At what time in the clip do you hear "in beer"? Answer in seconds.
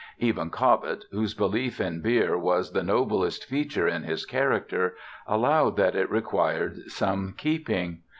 1.79-2.35